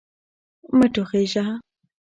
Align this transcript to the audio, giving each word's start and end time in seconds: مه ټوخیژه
مه 0.77 0.87
ټوخیژه 0.93 1.45